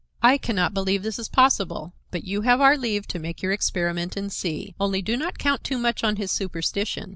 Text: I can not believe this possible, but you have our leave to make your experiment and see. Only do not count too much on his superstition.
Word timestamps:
I 0.23 0.39
can 0.39 0.55
not 0.55 0.73
believe 0.73 1.03
this 1.03 1.27
possible, 1.27 1.93
but 2.09 2.23
you 2.23 2.41
have 2.41 2.59
our 2.59 2.75
leave 2.75 3.05
to 3.09 3.19
make 3.19 3.43
your 3.43 3.51
experiment 3.51 4.17
and 4.17 4.33
see. 4.33 4.73
Only 4.79 5.03
do 5.03 5.15
not 5.15 5.37
count 5.37 5.63
too 5.63 5.77
much 5.77 6.03
on 6.03 6.15
his 6.15 6.31
superstition. 6.31 7.09